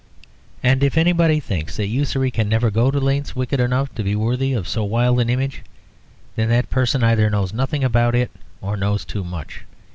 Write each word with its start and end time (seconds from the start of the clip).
And 0.63 0.81
if 0.81 0.97
anybody 0.97 1.39
thinks 1.39 1.77
that 1.77 1.85
usury 1.85 2.31
can 2.31 2.49
never 2.49 2.71
go 2.71 2.89
to 2.89 2.99
lengths 2.99 3.35
wicked 3.35 3.59
enough 3.59 3.93
to 3.93 4.03
be 4.03 4.15
worthy 4.15 4.51
of 4.51 4.67
so 4.67 4.83
wild 4.83 5.19
an 5.19 5.29
image, 5.29 5.61
then 6.35 6.49
that 6.49 6.71
person 6.71 7.03
either 7.03 7.29
knows 7.29 7.53
nothing 7.53 7.83
about 7.83 8.15
it 8.15 8.31
or 8.61 8.75
knows 8.75 9.05
too 9.05 9.23
much. 9.23 9.63